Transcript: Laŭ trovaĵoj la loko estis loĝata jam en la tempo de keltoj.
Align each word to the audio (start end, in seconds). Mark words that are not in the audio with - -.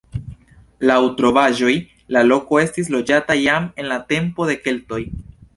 Laŭ 0.91 0.95
trovaĵoj 1.19 1.75
la 2.17 2.25
loko 2.29 2.61
estis 2.63 2.91
loĝata 2.97 3.39
jam 3.43 3.71
en 3.83 3.93
la 3.95 4.03
tempo 4.15 4.49
de 4.53 4.61
keltoj. 4.65 5.03